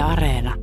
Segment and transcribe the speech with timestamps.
[0.00, 0.54] Yle Areena.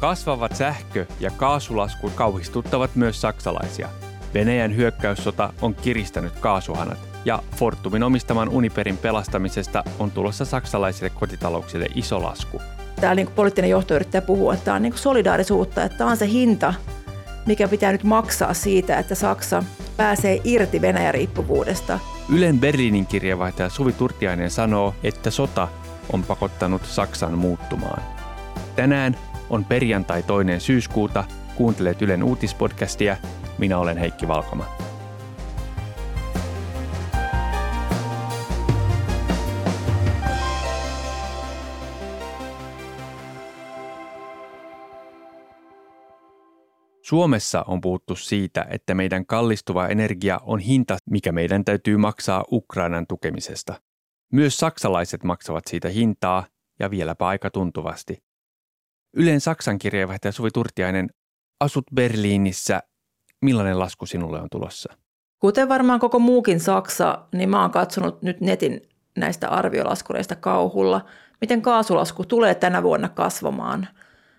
[0.00, 3.88] Kasvavat sähkö- ja kaasulaskut kauhistuttavat myös saksalaisia.
[4.34, 12.22] Venäjän hyökkäyssota on kiristänyt kaasuhanat ja Fortumin omistaman Uniperin pelastamisesta on tulossa saksalaisille kotitalouksille iso
[12.22, 12.60] lasku.
[13.00, 16.28] Täällä niin poliittinen johto yrittää puhua, että tämä on niin solidaarisuutta, että tämä on se
[16.28, 16.74] hinta,
[17.46, 19.62] mikä pitää nyt maksaa siitä, että Saksa
[19.98, 21.98] pääsee irti Venäjän riippuvuudesta.
[22.28, 25.68] Ylen Berliinin kirjeenvaihtaja Suvi Turtiainen sanoo, että sota
[26.12, 28.02] on pakottanut Saksan muuttumaan.
[28.76, 29.16] Tänään
[29.50, 31.24] on perjantai toinen syyskuuta.
[31.54, 33.16] Kuuntelet Ylen uutispodcastia.
[33.58, 34.64] Minä olen Heikki Valkoma.
[47.08, 53.06] Suomessa on puhuttu siitä, että meidän kallistuva energia on hinta, mikä meidän täytyy maksaa Ukrainan
[53.06, 53.74] tukemisesta.
[54.32, 56.46] Myös saksalaiset maksavat siitä hintaa
[56.78, 58.22] ja vieläpä aika tuntuvasti.
[59.16, 61.10] Ylen Saksan kirjeenvaihtaja Suvi Turtiainen,
[61.60, 62.82] asut Berliinissä.
[63.42, 64.92] Millainen lasku sinulle on tulossa?
[65.38, 71.04] Kuten varmaan koko muukin Saksa, niin mä oon katsonut nyt netin näistä arviolaskureista kauhulla,
[71.40, 73.88] miten kaasulasku tulee tänä vuonna kasvamaan–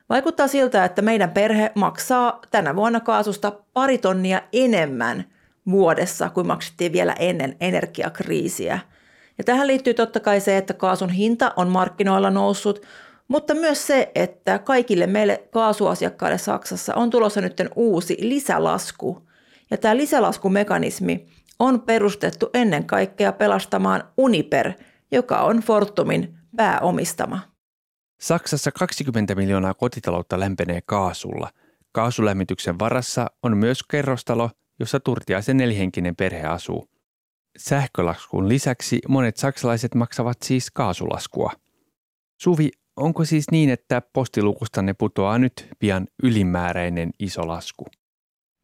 [0.09, 5.25] Vaikuttaa siltä, että meidän perhe maksaa tänä vuonna kaasusta pari tonnia enemmän
[5.71, 8.79] vuodessa kuin maksettiin vielä ennen energiakriisiä.
[9.37, 12.81] Ja tähän liittyy totta kai se, että kaasun hinta on markkinoilla noussut,
[13.27, 19.29] mutta myös se, että kaikille meille kaasuasiakkaille Saksassa on tulossa nyt uusi lisälasku.
[19.71, 21.25] Ja tämä lisälaskumekanismi
[21.59, 24.73] on perustettu ennen kaikkea pelastamaan Uniper,
[25.11, 27.48] joka on Fortumin pääomistama.
[28.21, 31.49] Saksassa 20 miljoonaa kotitaloutta lämpenee kaasulla.
[31.91, 36.89] Kaasulämmityksen varassa on myös kerrostalo, jossa Turtiaisen nelihenkinen perhe asuu.
[37.57, 41.51] Sähkölaskun lisäksi monet saksalaiset maksavat siis kaasulaskua.
[42.41, 47.85] Suvi, onko siis niin, että postilukustanne putoaa nyt pian ylimääräinen iso lasku?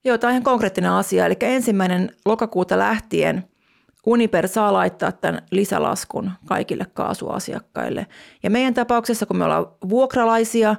[0.05, 1.25] Joo, tämä on ihan konkreettinen asia.
[1.25, 3.43] Eli ensimmäinen lokakuuta lähtien–
[4.05, 8.07] Uniper saa laittaa tämän lisälaskun kaikille kaasuasiakkaille.
[8.43, 10.75] Ja meidän tapauksessa, kun me ollaan vuokralaisia,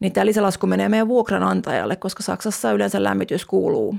[0.00, 3.96] niin tämä lisälasku menee meidän vuokranantajalle, koska Saksassa yleensä lämmitys kuuluu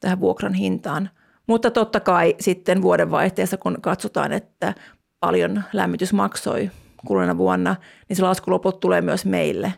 [0.00, 1.10] tähän vuokran hintaan.
[1.46, 4.74] Mutta totta kai sitten vuodenvaihteessa, kun katsotaan, että
[5.20, 6.70] paljon lämmitys maksoi
[7.06, 7.76] kuluneena vuonna,
[8.08, 9.74] niin se lasku loput tulee myös meille.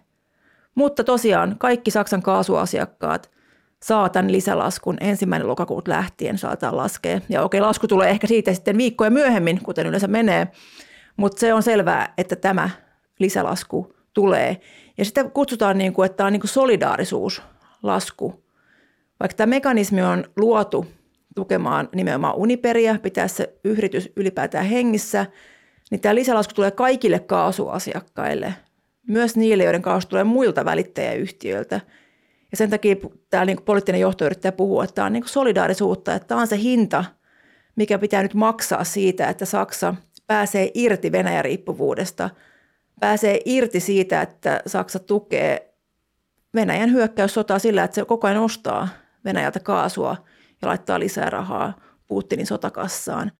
[0.74, 3.30] Mutta tosiaan kaikki Saksan kaasuasiakkaat
[3.86, 7.20] saa tämän lisälaskun ensimmäinen lokakuuta lähtien saataan laskea.
[7.28, 10.48] Ja okei, lasku tulee ehkä siitä sitten viikkoja myöhemmin, kuten yleensä menee,
[11.16, 12.70] mutta se on selvää, että tämä
[13.18, 14.60] lisälasku tulee.
[14.98, 18.44] Ja sitä kutsutaan, niin kuin, että tämä on niin kuin solidaarisuuslasku.
[19.20, 20.86] Vaikka tämä mekanismi on luotu
[21.34, 25.26] tukemaan nimenomaan Uniperia, pitää se yritys ylipäätään hengissä,
[25.90, 28.54] niin tämä lisälasku tulee kaikille kaasuasiakkaille,
[29.08, 31.80] myös niille, joiden kaasu tulee muilta välittäjäyhtiöiltä–
[32.50, 32.96] ja sen takia
[33.30, 36.58] tämä niin poliittinen johto yrittää puhua, että tämä on niin solidaarisuutta, että tämä on se
[36.58, 37.04] hinta,
[37.76, 39.94] mikä pitää nyt maksaa siitä, että Saksa
[40.26, 42.30] pääsee irti Venäjän riippuvuudesta,
[43.00, 45.74] pääsee irti siitä, että Saksa tukee
[46.54, 48.88] Venäjän hyökkäyssotaa sillä, että se koko ajan ostaa
[49.24, 50.16] Venäjältä kaasua
[50.62, 51.72] ja laittaa lisää rahaa
[52.06, 53.32] Putinin sotakassaan.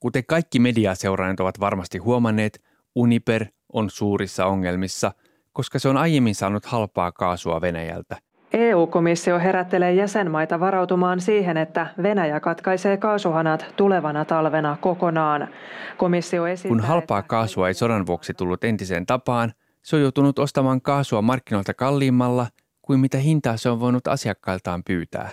[0.00, 5.12] Kuten kaikki mediaseuraajat ovat varmasti huomanneet, Uniper on suurissa ongelmissa,
[5.52, 8.16] koska se on aiemmin saanut halpaa kaasua Venäjältä–
[8.52, 15.48] EU-komissio herättelee jäsenmaita varautumaan siihen, että Venäjä katkaisee kaasuhanat tulevana talvena kokonaan.
[15.96, 19.52] Komissio esittää, Kun halpaa kaasua ei sodan vuoksi tullut entiseen tapaan,
[19.82, 22.46] se on joutunut ostamaan kaasua markkinoilta kalliimmalla
[22.82, 25.30] kuin mitä hintaa se on voinut asiakkailtaan pyytää.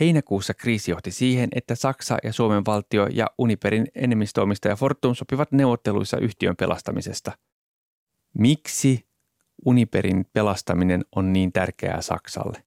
[0.00, 6.18] Heinäkuussa kriisi johti siihen, että Saksa ja Suomen valtio ja Uniperin enemmistöomistaja Fortum sopivat neuvotteluissa
[6.18, 7.32] yhtiön pelastamisesta.
[8.38, 9.06] Miksi
[9.64, 12.62] Uniperin pelastaminen on niin tärkeää Saksalle?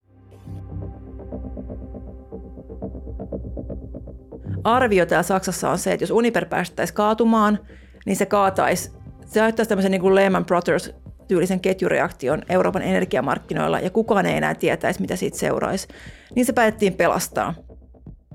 [4.63, 7.59] Arvio täällä Saksassa on se, että jos Uniper päästäisiin kaatumaan,
[8.06, 8.91] niin se kaataisi,
[9.25, 10.91] se aiheuttaisi tämmöisen niin kuin Lehman Brothers
[11.27, 15.88] tyylisen ketjureaktion Euroopan energiamarkkinoilla ja kukaan ei enää tietäisi, mitä siitä seuraisi.
[16.36, 17.53] Niin se päätettiin pelastaa.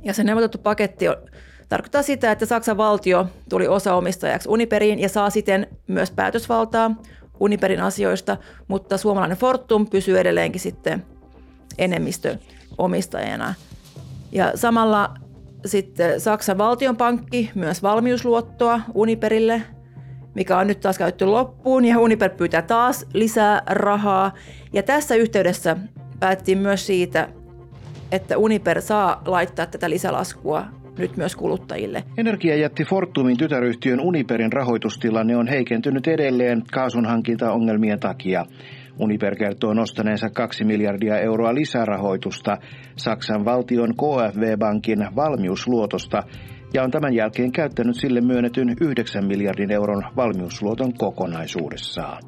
[0.02, 1.04] Ja se neuvoteltu paketti
[1.68, 6.90] tarkoittaa sitä, että Saksan valtio tuli osaomistajaksi Uniperiin ja saa siten myös päätösvaltaa
[7.40, 8.36] Uniperin asioista,
[8.68, 11.04] mutta suomalainen Fortum pysyy edelleenkin sitten
[11.78, 13.54] enemmistöomistajana.
[14.32, 15.14] Ja samalla
[15.66, 19.62] sitten Saksan valtionpankki myös valmiusluottoa Uniperille,
[20.34, 24.34] mikä on nyt taas käytetty loppuun ja Uniper pyytää taas lisää rahaa.
[24.72, 25.76] Ja tässä yhteydessä
[26.20, 27.28] päätettiin myös siitä,
[28.12, 30.64] että Uniper saa laittaa tätä lisälaskua
[30.98, 32.04] nyt myös kuluttajille.
[32.18, 38.44] Energiajätti Fortumin tytäryhtiön Uniperin rahoitustilanne on heikentynyt edelleen kaasun hankintaongelmien takia.
[38.98, 42.56] Uniper kertoo nostaneensa 2 miljardia euroa lisärahoitusta
[42.96, 46.22] Saksan valtion KFV-bankin valmiusluotosta
[46.74, 52.22] ja on tämän jälkeen käyttänyt sille myönnetyn 9 miljardin euron valmiusluoton kokonaisuudessaan.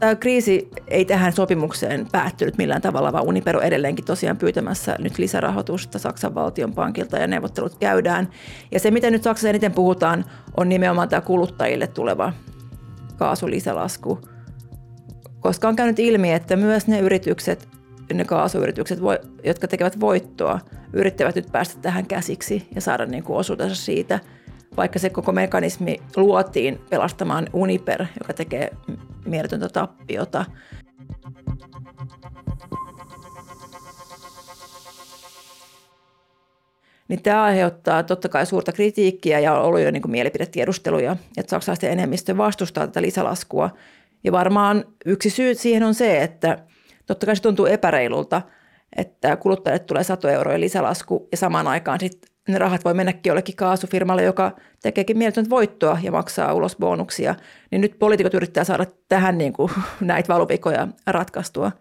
[0.00, 5.18] Tämä kriisi ei tähän sopimukseen päättynyt millään tavalla, vaan Uniper on edelleenkin tosiaan pyytämässä nyt
[5.18, 8.28] lisärahoitusta Saksan valtion pankilta ja neuvottelut käydään.
[8.72, 10.24] Ja se, mitä nyt Saksassa eniten puhutaan,
[10.56, 12.32] on nimenomaan tämä kuluttajille tuleva
[13.16, 14.20] kaasulisälasku.
[15.40, 17.68] Koska on käynyt ilmi, että myös ne yritykset,
[18.14, 18.98] ne kaasuyritykset,
[19.44, 20.60] jotka tekevät voittoa,
[20.92, 24.20] yrittävät nyt päästä tähän käsiksi ja saada niin osuutensa siitä–
[24.76, 28.70] vaikka se koko mekanismi luotiin pelastamaan Uniper, joka tekee
[29.24, 30.44] mieletöntä tappiota.
[37.08, 41.50] Niin tämä aiheuttaa totta kai suurta kritiikkiä ja on ollut jo niin kuin mielipidetiedusteluja, että
[41.50, 43.70] saksalaisten enemmistö vastustaa tätä lisälaskua.
[44.24, 46.58] Ja varmaan yksi syy siihen on se, että
[47.06, 48.42] totta kai se tuntuu epäreilulta,
[48.96, 53.56] että kuluttajille tulee 100 euroja lisälasku ja samaan aikaan sit ne rahat voi mennäkin jollekin
[53.56, 57.34] kaasufirmalle, joka tekeekin mieletöntä voittoa ja maksaa ulos bonuksia.
[57.70, 61.72] Niin nyt poliitikot yrittää saada tähän niin kuin, näitä valuvikoja ratkaistua.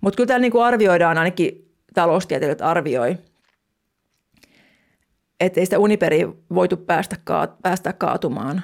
[0.00, 3.18] Mutta kyllä täällä niin kuin arvioidaan, ainakin taloustieteilijät arvioi,
[5.40, 8.62] että ei sitä Uniperi voitu päästä, kaat, päästä kaatumaan,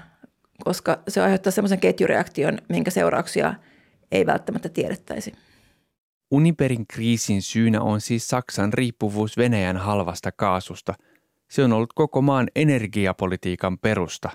[0.65, 3.55] koska se aiheuttaa semmoisen ketjureaktion, minkä seurauksia
[4.13, 5.33] ei välttämättä tiedettäisi.
[6.31, 10.95] Uniperin kriisin syynä on siis Saksan riippuvuus Venäjän halvasta kaasusta–
[11.51, 14.31] se on ollut koko maan energiapolitiikan perusta.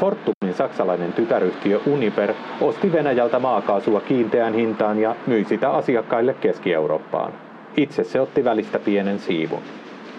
[0.00, 7.32] Fortumin saksalainen tytäryhtiö Uniper osti Venäjältä maakaasua kiinteään hintaan ja myi sitä asiakkaille Keski-Eurooppaan.
[7.76, 9.62] Itse se otti välistä pienen siivun.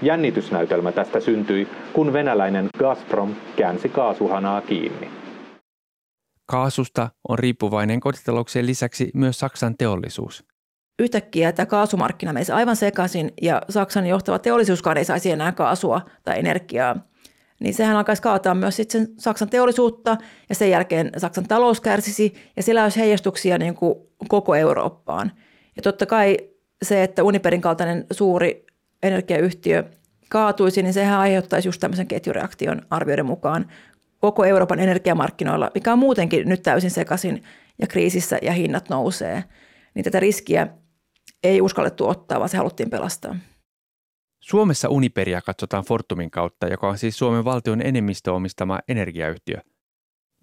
[0.01, 5.09] Jännitysnäytelmä tästä syntyi, kun venäläinen Gazprom käänsi kaasuhanaa kiinni.
[6.45, 10.48] Kaasusta on riippuvainen kotitalouksien lisäksi myös Saksan teollisuus
[10.99, 16.39] yhtäkkiä tämä kaasumarkkina menisi aivan sekaisin ja Saksan johtava teollisuuskaan ei saisi enää kaasua tai
[16.39, 16.95] energiaa,
[17.59, 20.17] niin sehän alkaisi kaataa myös sitten Saksan teollisuutta
[20.49, 23.95] ja sen jälkeen Saksan talous kärsisi ja sillä olisi heijastuksia niin kuin
[24.27, 25.31] koko Eurooppaan.
[25.75, 26.37] Ja totta kai
[26.81, 28.65] se, että Uniperin kaltainen suuri
[29.03, 29.83] energiayhtiö
[30.29, 33.65] kaatuisi, niin sehän aiheuttaisi just tämmöisen ketjureaktion arvioiden mukaan
[34.19, 37.43] koko Euroopan energiamarkkinoilla, mikä on muutenkin nyt täysin sekaisin
[37.81, 39.43] ja kriisissä ja hinnat nousee.
[39.93, 40.67] Niin tätä riskiä
[41.43, 43.35] ei uskallettu ottaa, vaan se haluttiin pelastaa.
[44.39, 49.57] Suomessa Uniperia katsotaan Fortumin kautta, joka on siis Suomen valtion enemmistöomistama energiayhtiö.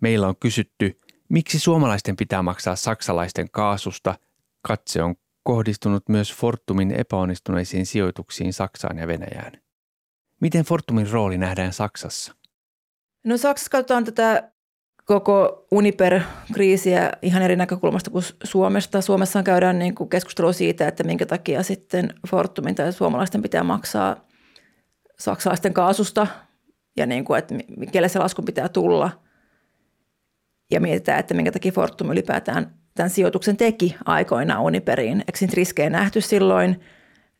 [0.00, 4.14] Meillä on kysytty, miksi suomalaisten pitää maksaa saksalaisten kaasusta.
[4.62, 9.52] Katse on kohdistunut myös Fortumin epäonnistuneisiin sijoituksiin Saksaan ja Venäjään.
[10.40, 12.34] Miten Fortumin rooli nähdään Saksassa?
[13.25, 14.52] No Saksassa katsotaan tätä
[15.06, 19.00] koko Uniper-kriisiä ihan eri näkökulmasta kuin Suomesta.
[19.00, 24.17] Suomessa käydään niin kuin keskustelua siitä, että minkä takia sitten Fortumin tai suomalaisten pitää maksaa
[25.19, 26.26] saksalaisten kaasusta
[26.97, 27.55] ja niin kuin, että
[27.93, 29.11] kelle se laskun pitää tulla.
[30.70, 35.19] Ja mietitään, että minkä takia Fortum ylipäätään tämän sijoituksen teki aikoinaan Uniperiin.
[35.19, 36.81] Eikö niitä riskejä nähty silloin,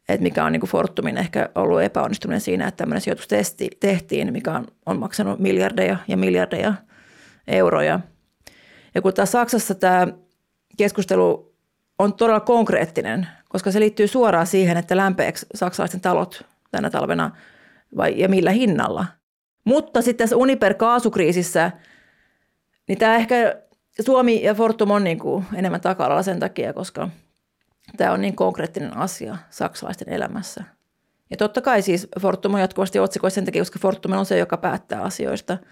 [0.09, 3.29] että mikä on niin kuin Fortumin ehkä ollut epäonnistuminen siinä, että tämmöinen sijoitus
[3.81, 6.75] tehtiin, mikä on, on maksanut miljardeja ja miljardeja–
[7.49, 8.01] euroja.
[8.95, 10.07] Ja kun taas Saksassa tämä
[10.79, 11.55] keskustelu
[11.99, 17.31] on todella konkreettinen, koska se liittyy suoraan siihen, että lämpeäksi saksalaisten talot tänä talvena
[17.97, 19.07] vai, ja millä hinnalla.
[19.65, 21.73] Mutta sitten tässä Uniper-kaasukriisissä,
[22.89, 23.57] niin tämä ehkä
[24.01, 27.09] Suomi ja Fortum on niin kuin enemmän taka sen takia, koska
[27.97, 30.65] tämä on niin konkreettinen asia saksalaisten elämässä.
[31.31, 34.57] Ja totta kai siis Fortum on jatkuvasti otsikoissa sen takia, koska Fortum on se, joka
[34.57, 35.59] päättää asioista–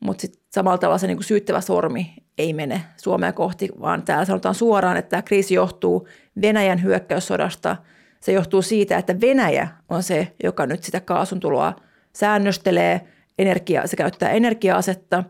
[0.00, 4.24] mutta sitten samalla tavalla se niin kuin syyttävä sormi ei mene Suomea kohti, vaan täällä
[4.24, 6.08] sanotaan suoraan, että tämä kriisi johtuu
[6.42, 7.76] Venäjän hyökkäyssodasta.
[8.20, 11.76] Se johtuu siitä, että Venäjä on se, joka nyt sitä kaasun tuloa
[12.12, 13.00] säännöstelee,
[13.38, 15.24] energia, se käyttää energia-asetta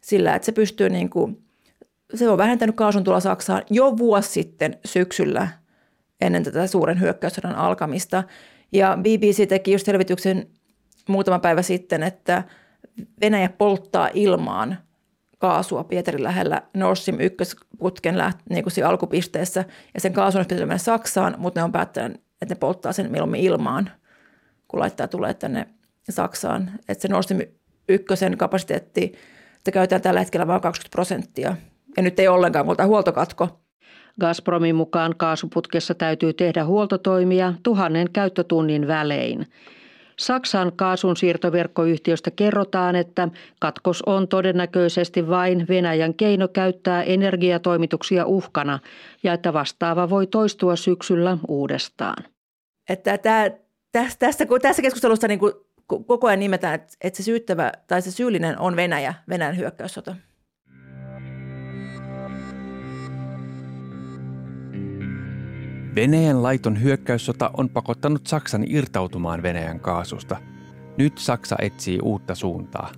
[0.00, 1.44] sillä, että se pystyy niin kuin,
[2.14, 5.48] se on vähentänyt kaasun tuloa Saksaan jo vuosi sitten syksyllä
[6.20, 8.24] ennen tätä suuren hyökkäyssodan alkamista.
[8.72, 10.46] Ja BBC teki just selvityksen
[11.08, 12.42] muutama päivä sitten, että–
[13.20, 14.78] Venäjä polttaa ilmaan
[15.38, 19.64] kaasua Pietarin lähellä Nord Stream 1 putken läht, niin kuin alkupisteessä,
[19.94, 23.40] ja sen kaasun olisi mennä Saksaan, mutta ne on päättänyt, että ne polttaa sen mieluummin
[23.40, 23.90] ilmaan,
[24.68, 25.66] kun laittaa tulee tänne
[26.10, 26.70] Saksaan.
[26.88, 27.42] Että se Nord Stream
[27.88, 29.12] 1 kapasiteetti,
[29.56, 31.56] että käytetään tällä hetkellä vain 20 prosenttia,
[31.96, 33.60] ja nyt ei ollenkaan, kun huoltokatko.
[34.20, 39.46] Gazpromin mukaan kaasuputkessa täytyy tehdä huoltotoimia tuhannen käyttötunnin välein.
[40.20, 43.28] Saksan kaasunsiirtoverkkoyhtiöstä kerrotaan, että
[43.60, 48.78] katkos on todennäköisesti vain Venäjän keino käyttää energiatoimituksia uhkana
[49.22, 52.24] ja että vastaava voi toistua syksyllä uudestaan.
[52.88, 53.50] Että tämä,
[54.18, 55.52] tästä, kun tässä keskustelussa niin kuin
[56.06, 60.16] koko ajan nimetään, että se syyttävä tai se syyllinen on Venäjä, Venäjän hyökkäyssota.
[65.94, 70.36] Venäjän laiton hyökkäyssota on pakottanut Saksan irtautumaan Venäjän kaasusta.
[70.96, 72.92] Nyt Saksa etsii uutta suuntaa.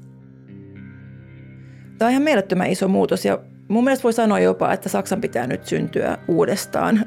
[1.98, 5.46] Tämä on ihan mielettömän iso muutos ja mun mielestä voi sanoa jopa, että Saksan pitää
[5.46, 7.06] nyt syntyä uudestaan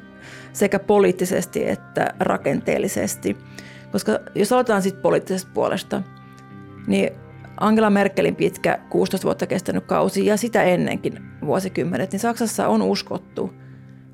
[0.54, 3.38] sekä poliittisesti että rakenteellisesti.
[3.92, 6.02] Koska jos aloitetaan sitten poliittisesta puolesta,
[6.88, 7.10] niin
[7.60, 13.54] Angela Merkelin pitkä 16 vuotta kestänyt kausi ja sitä ennenkin vuosikymmenet, niin Saksassa on uskottu–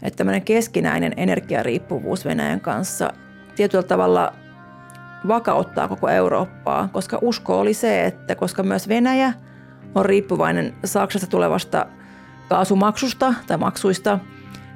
[0.01, 3.13] että tämmöinen keskinäinen energiariippuvuus Venäjän kanssa
[3.55, 4.33] tietyllä tavalla
[5.27, 9.33] vakauttaa koko Eurooppaa, koska usko oli se, että koska myös Venäjä
[9.95, 11.85] on riippuvainen Saksasta tulevasta
[12.49, 14.19] kaasumaksusta tai maksuista,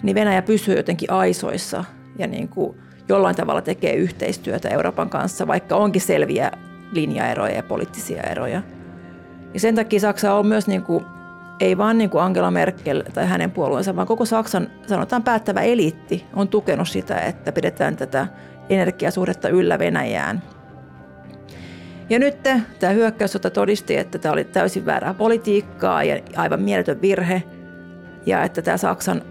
[0.03, 1.83] niin Venäjä pysyy jotenkin aisoissa
[2.19, 2.77] ja niin kuin
[3.09, 6.51] jollain tavalla tekee yhteistyötä Euroopan kanssa, vaikka onkin selviä
[6.91, 8.61] linjaeroja ja poliittisia eroja.
[9.53, 11.05] Ja sen takia Saksa on myös niin kuin
[11.59, 16.25] ei vaan niin kuin Angela Merkel tai hänen puolueensa, vaan koko Saksan sanotaan päättävä eliitti
[16.33, 18.27] on tukenut sitä, että pidetään tätä
[18.69, 20.41] energiasuhdetta yllä Venäjään.
[22.09, 22.37] Ja nyt
[22.79, 27.43] tämä hyökkäyssota todisti, että tämä oli täysin väärää politiikkaa ja aivan mieletön virhe.
[28.25, 29.21] Ja että tämä Saksan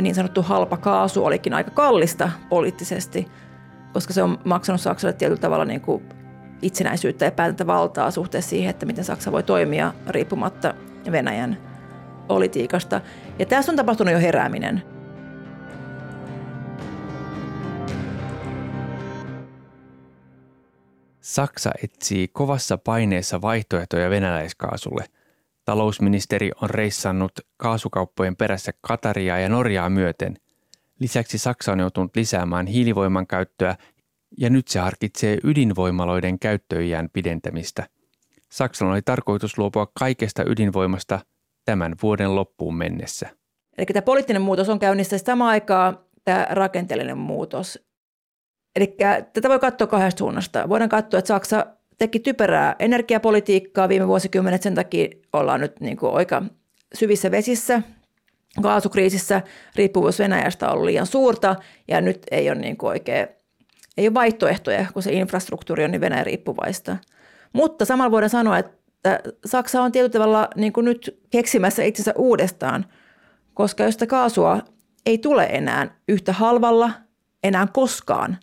[0.00, 3.28] niin sanottu halpa kaasu olikin aika kallista poliittisesti,
[3.92, 6.02] koska se on maksanut Saksalle tietyllä tavalla niin kuin
[6.62, 10.74] itsenäisyyttä ja päätäntävaltaa suhteessa siihen, että miten Saksa voi toimia riippumatta
[11.12, 11.58] Venäjän
[12.26, 13.00] politiikasta.
[13.38, 14.82] Ja tässä on tapahtunut jo herääminen.
[21.20, 25.04] Saksa etsii kovassa paineessa vaihtoehtoja venäläiskaasulle.
[25.64, 30.36] Talousministeri on reissannut kaasukauppojen perässä Kataria ja Norjaa myöten.
[30.98, 33.76] Lisäksi Saksa on joutunut lisäämään hiilivoiman käyttöä
[34.38, 37.86] ja nyt se harkitsee ydinvoimaloiden käyttöijän pidentämistä.
[38.54, 41.20] Saksan oli tarkoitus luopua kaikesta ydinvoimasta
[41.64, 43.28] tämän vuoden loppuun mennessä.
[43.78, 47.78] Eli tämä poliittinen muutos on käynnissä samaan aikaan tämä rakenteellinen muutos.
[48.76, 48.96] Eli
[49.32, 50.68] tätä voi katsoa kahdesta suunnasta.
[50.68, 51.66] Voidaan katsoa, että Saksa
[51.98, 56.42] teki typerää energiapolitiikkaa viime vuosikymmenet, sen takia ollaan nyt niin kuin aika
[56.94, 57.82] syvissä vesissä.
[58.62, 59.42] Kaasukriisissä
[59.76, 61.56] riippuvuus Venäjästä on liian suurta
[61.88, 63.28] ja nyt ei ole niin kuin oikein,
[63.96, 66.96] ei ole vaihtoehtoja, kun se infrastruktuuri on niin Venäjän riippuvaista–
[67.54, 72.86] mutta samalla voidaan sanoa, että Saksa on tietyllä tavalla niin kuin nyt keksimässä itsensä uudestaan,
[73.54, 74.60] koska jos sitä kaasua
[75.06, 76.90] ei tule enää yhtä halvalla,
[77.42, 78.36] enää koskaan,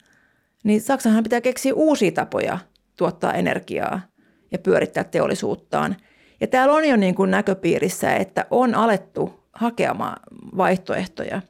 [0.64, 2.60] niin Saksanhan pitää keksiä uusia tapoja
[2.98, 4.02] tuottaa energiaa
[4.52, 5.96] ja pyörittää teollisuuttaan.
[6.42, 10.20] Ja täällä on jo niin kuin näköpiirissä, että on alettu hakemaan
[10.58, 11.42] vaihtoehtoja.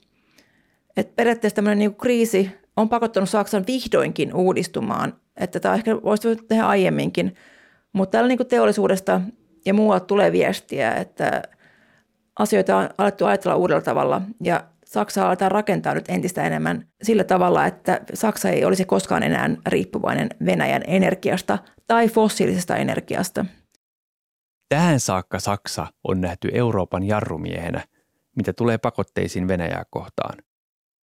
[0.97, 6.65] Et periaatteessa tämmöinen niin kriisi on pakottanut Saksan vihdoinkin uudistumaan, että tämä ehkä voisi tehdä
[6.65, 7.35] aiemminkin,
[7.93, 9.21] mutta täällä niin teollisuudesta
[9.65, 11.41] ja muualta tulee viestiä, että
[12.39, 17.65] asioita on alettu ajatella uudella tavalla ja Saksa aletaan rakentaa nyt entistä enemmän sillä tavalla,
[17.65, 21.57] että Saksa ei olisi koskaan enää riippuvainen Venäjän energiasta
[21.87, 23.45] tai fossiilisesta energiasta.
[24.69, 27.83] Tähän saakka Saksa on nähty Euroopan jarrumiehenä,
[28.35, 30.37] mitä tulee pakotteisiin Venäjää kohtaan.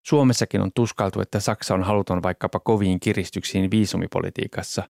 [0.07, 4.89] Suomessakin on tuskaltu, että Saksa on haluton vaikkapa koviin kiristyksiin viisumipolitiikassa.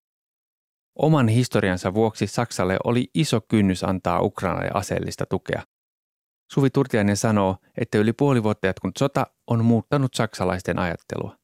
[0.98, 5.62] Oman historiansa vuoksi Saksalle oli iso kynnys antaa Ukrainalle aseellista tukea.
[6.52, 11.36] Suvi Turtiainen sanoo, että yli puoli vuotta jatkunut sota on muuttanut saksalaisten ajattelua.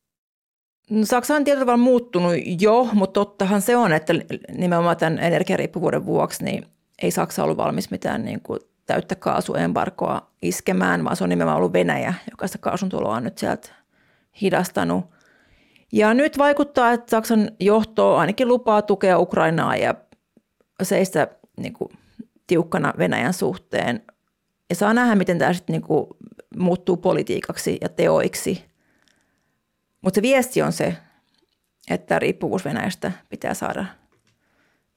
[0.91, 4.15] No, Saksa on tietyllä tavalla muuttunut jo, mutta tottahan se on, että
[4.57, 6.67] nimenomaan tämän energiariippuvuuden vuoksi niin
[7.03, 11.73] ei Saksa ollut valmis mitään niin kuin täyttä kaasuembarkoa iskemään, vaan se on nimenomaan ollut
[11.73, 13.69] Venäjä, joka sitä kaasun tuloa on nyt sieltä
[14.41, 15.05] hidastanut.
[15.95, 19.95] Ja nyt vaikuttaa, että Saksan johto ainakin lupaa tukea Ukrainaa ja
[20.83, 21.89] seistä niin kuin,
[22.47, 24.03] tiukkana Venäjän suhteen.
[24.71, 26.07] Ja saa nähdä, miten tämä sitten niin kuin,
[26.57, 28.65] muuttuu politiikaksi ja teoiksi.
[30.03, 30.97] Mutta se viesti on se,
[31.91, 33.85] että riippuvuus Venäjästä pitää saada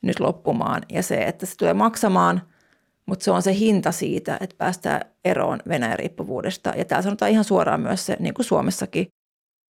[0.02, 0.82] nyt loppumaan.
[0.92, 2.42] Ja se, että se tulee maksamaan,
[3.06, 6.74] mutta se on se hinta siitä, että päästään eroon Venäjän riippuvuudesta.
[6.78, 9.08] Ja tämä sanotaan ihan suoraan myös se, niin kuin Suomessakin,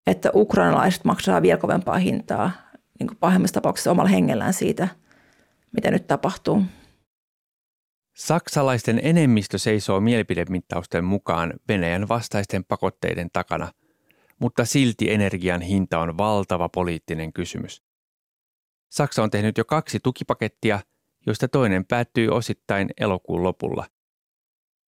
[0.08, 2.52] että ukrainalaiset maksaa vielä kovempaa hintaa
[3.00, 4.88] niin kuin pahimmassa tapauksessa omalla hengellään siitä,
[5.72, 6.64] mitä nyt tapahtuu.
[8.16, 13.72] Saksalaisten enemmistö seisoo mielipidemittausten mukaan Venäjän vastaisten pakotteiden takana,
[14.40, 17.84] mutta silti energian hinta on valtava poliittinen kysymys.
[18.90, 20.80] Saksa on tehnyt jo kaksi tukipakettia,
[21.26, 23.86] joista toinen päättyy osittain elokuun lopulla.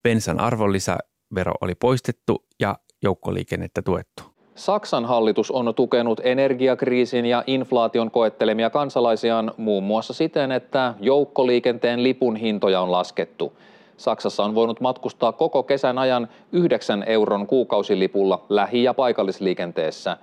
[0.03, 4.28] Bensan arvonlisävero oli poistettu ja joukkoliikennettä tuettu.
[4.59, 12.35] Saksan hallitus on tukenut energiakriisin ja inflaation koettelemia kansalaisiaan muun muassa siten, että joukkoliikenteen lipun
[12.35, 13.53] hintoja on laskettu.
[13.97, 20.17] Saksassa on voinut matkustaa koko kesän ajan 9 euron kuukausilipulla lähi- ja paikallisliikenteessä.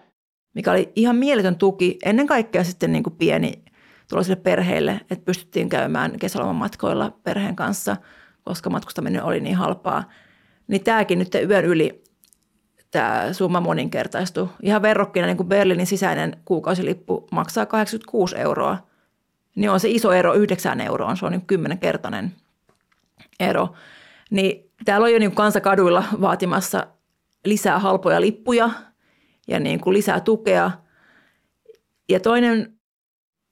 [0.55, 3.53] Mikä oli ihan mieletön tuki, ennen kaikkea sitten niin kuin pieni
[4.09, 7.97] tuloisille perheille, että pystyttiin käymään kesäloman matkoilla perheen kanssa,
[8.45, 10.05] koska matkustaminen oli niin halpaa.
[10.69, 12.06] Niin tämäkin nyt yön yli
[12.91, 14.49] tämä summa moninkertaistui.
[14.63, 18.79] Ihan verrokkina niin kuin Berliinin sisäinen kuukausilippu maksaa 86 euroa,
[19.55, 22.33] niin on se iso ero 9 euroon, se on niin kymmenenkertainen
[23.41, 23.75] ero.
[24.31, 26.87] Niin täällä on jo niin kansakaduilla vaatimassa
[27.45, 28.71] lisää halpoja lippuja
[29.49, 30.71] ja niin kuin lisää tukea.
[32.09, 32.73] Ja toinen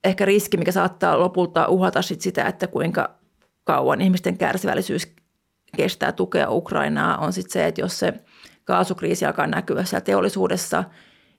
[0.04, 3.14] ehkä riski, mikä saattaa lopulta uhata sit sitä, että kuinka
[3.64, 5.12] kauan ihmisten kärsivällisyys
[5.76, 8.14] kestää tukea Ukrainaa, on sitten se, että jos se
[8.64, 10.84] kaasukriisi alkaa näkyä siellä teollisuudessa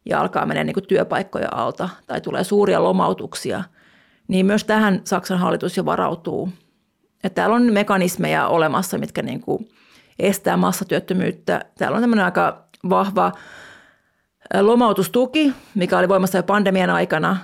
[0.05, 3.63] ja alkaa mennä niin työpaikkoja alta tai tulee suuria lomautuksia,
[4.27, 6.49] niin myös tähän Saksan hallitus jo varautuu.
[7.23, 9.69] Että täällä on mekanismeja olemassa, mitkä niin kuin
[10.19, 11.65] estää massatyöttömyyttä.
[11.77, 13.31] Täällä on tämmöinen aika vahva
[14.61, 17.37] lomautustuki, mikä oli voimassa jo pandemian aikana.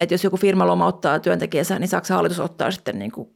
[0.00, 3.28] Että jos joku firma lomauttaa työntekijänsä, niin Saksan hallitus ottaa sitten niin kuin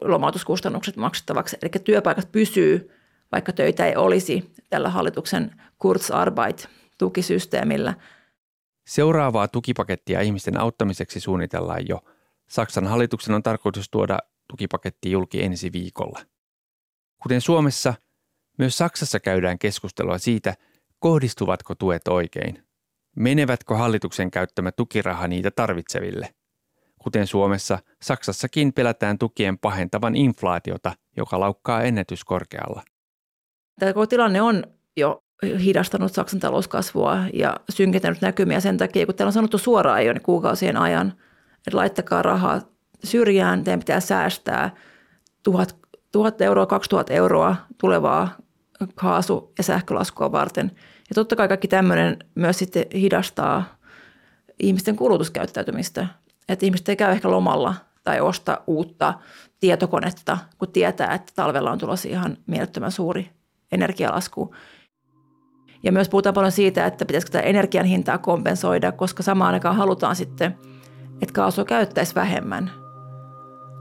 [0.00, 1.56] lomautuskustannukset maksettavaksi.
[1.62, 2.99] Eli työpaikat pysyy,
[3.32, 7.94] vaikka töitä ei olisi tällä hallituksen Kurzarbeit-tukisysteemillä.
[8.86, 12.00] Seuraavaa tukipakettia ihmisten auttamiseksi suunnitellaan jo.
[12.48, 14.18] Saksan hallituksen on tarkoitus tuoda
[14.48, 16.20] tukipaketti julki ensi viikolla.
[17.22, 17.94] Kuten Suomessa,
[18.58, 20.54] myös Saksassa käydään keskustelua siitä,
[20.98, 22.64] kohdistuvatko tuet oikein.
[23.16, 26.34] Menevätkö hallituksen käyttämä tukiraha niitä tarvitseville?
[26.98, 32.82] Kuten Suomessa, Saksassakin pelätään tukien pahentavan inflaatiota, joka laukkaa ennätyskorkealla.
[33.80, 34.64] Tämä koko tilanne on
[34.96, 35.22] jo
[35.64, 40.76] hidastanut Saksan talouskasvua ja synkentänyt näkymiä sen takia, kun täällä on sanottu suoraan jo kuukausien
[40.76, 41.12] ajan,
[41.56, 42.60] että laittakaa rahaa
[43.04, 44.70] syrjään, teidän pitää säästää
[45.42, 45.76] tuhat,
[46.12, 48.36] tuhat euroa, 2000 euroa tulevaa
[48.94, 50.70] kaasu- ja sähkölaskua varten.
[51.10, 53.64] Ja totta kai kaikki tämmöinen myös sitten hidastaa
[54.58, 56.06] ihmisten kulutuskäyttäytymistä.
[56.48, 59.14] Että ihmiset ei käy ehkä lomalla tai osta uutta
[59.60, 63.39] tietokonetta, kun tietää, että talvella on tulossa ihan mielettömän suuri
[63.72, 64.54] energialasku.
[65.82, 70.16] Ja myös puhutaan paljon siitä, että pitäisikö tämä energian hintaa kompensoida, koska samaan aikaan halutaan
[70.16, 70.58] sitten,
[71.22, 72.70] että kaasua käyttäisi vähemmän.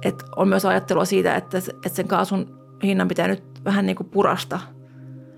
[0.03, 4.09] Et on myös ajattelua siitä, että, että sen kaasun hinnan pitää nyt vähän niin kuin
[4.09, 4.59] purasta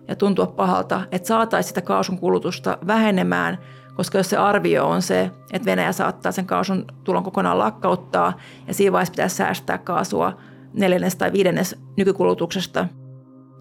[0.07, 3.57] ja tuntua pahalta, että saataisiin sitä kaasun kulutusta vähenemään,
[3.93, 8.33] koska jos se arvio on se, että Venäjä saattaa sen kaasun tulon kokonaan lakkauttaa
[8.67, 10.37] ja siinä vaiheessa pitää säästää kaasua
[10.73, 12.87] neljännes tai viidennes nykykulutuksesta–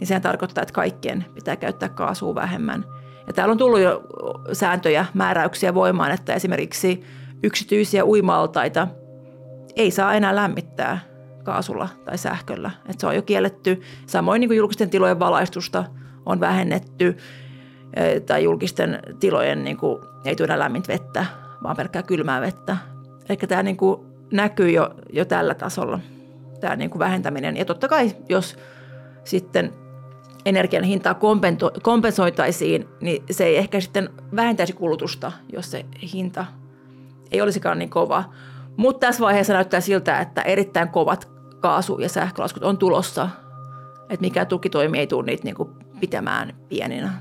[0.01, 2.85] niin sehän tarkoittaa, että kaikkien pitää käyttää kaasua vähemmän.
[3.27, 4.03] Ja täällä on tullut jo
[4.53, 7.05] sääntöjä, määräyksiä voimaan, että esimerkiksi
[7.43, 8.89] yksityisiä uimaltaita
[9.77, 10.99] ei saa enää lämmittää
[11.45, 12.71] kaasulla tai sähköllä.
[12.79, 13.81] Että se on jo kielletty.
[14.07, 15.85] Samoin niin kuin julkisten tilojen valaistusta
[16.27, 17.17] on vähennetty
[17.95, 21.27] e, tai julkisten tilojen niin kuin, ei tule lämmintä vettä,
[21.63, 22.77] vaan pelkkää kylmää vettä.
[23.29, 24.01] Eli tämä niin kuin
[24.33, 26.01] näkyy jo, jo tällä tasolla,
[26.61, 27.57] tämä niin kuin vähentäminen.
[27.57, 28.57] Ja totta kai, jos
[29.25, 29.73] sitten
[30.45, 31.19] energian hintaa
[31.83, 36.45] kompensoitaisiin, niin se ei ehkä sitten vähentäisi kulutusta, jos se hinta
[37.31, 38.25] ei olisikaan niin kova.
[38.77, 41.29] Mutta tässä vaiheessa näyttää siltä, että erittäin kovat
[41.61, 43.29] kaasu- ja sähkölaskut on tulossa,
[44.03, 47.13] että mikä tukitoimi ei tule niitä niinku pitämään pieninä.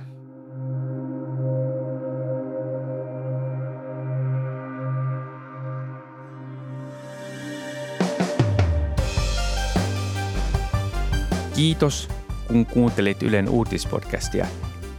[11.55, 12.18] Kiitos
[12.49, 14.47] kun kuuntelit Ylen uutispodcastia.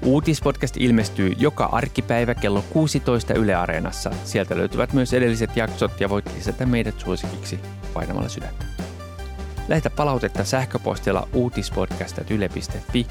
[0.04, 4.10] Uutispodcast ilmestyy joka arkipäivä kello 16 Yle Areenassa.
[4.24, 7.60] Sieltä löytyvät myös edelliset jaksot ja voit lisätä meidät suosikiksi
[7.94, 8.64] painamalla sydäntä.
[9.68, 13.06] Lähetä palautetta sähköpostilla uutispodcast.yle.fi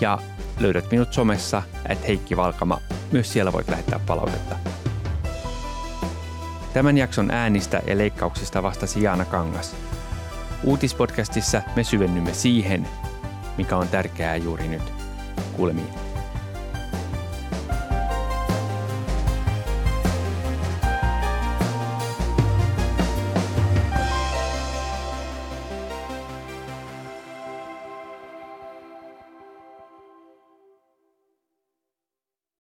[0.00, 0.18] ja
[0.60, 2.80] löydät minut somessa at Heikki Valkama.
[3.12, 4.56] Myös siellä voit lähettää palautetta.
[6.74, 9.76] Tämän jakson äänistä ja leikkauksista vastasi Jaana Kangas.
[10.64, 12.88] Uutispodcastissa me syvennymme siihen,
[13.56, 14.92] mikä on tärkeää juuri nyt.
[15.52, 16.11] Kuulemiin.